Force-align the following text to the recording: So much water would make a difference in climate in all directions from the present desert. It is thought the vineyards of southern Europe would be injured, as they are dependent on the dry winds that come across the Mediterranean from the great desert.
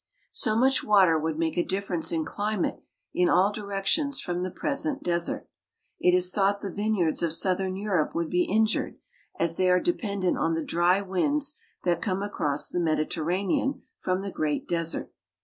So 0.31 0.55
much 0.55 0.83
water 0.83 1.19
would 1.19 1.37
make 1.37 1.59
a 1.59 1.63
difference 1.63 2.11
in 2.11 2.25
climate 2.25 2.81
in 3.13 3.29
all 3.29 3.51
directions 3.51 4.19
from 4.19 4.41
the 4.41 4.49
present 4.49 5.03
desert. 5.03 5.47
It 5.99 6.15
is 6.15 6.31
thought 6.33 6.61
the 6.61 6.73
vineyards 6.73 7.21
of 7.21 7.35
southern 7.35 7.75
Europe 7.75 8.15
would 8.15 8.31
be 8.31 8.45
injured, 8.49 8.97
as 9.37 9.57
they 9.57 9.69
are 9.69 9.79
dependent 9.79 10.39
on 10.39 10.55
the 10.55 10.63
dry 10.65 11.01
winds 11.01 11.53
that 11.83 12.01
come 12.01 12.23
across 12.23 12.67
the 12.67 12.79
Mediterranean 12.79 13.83
from 13.99 14.21
the 14.23 14.31
great 14.31 14.67
desert. 14.67 15.13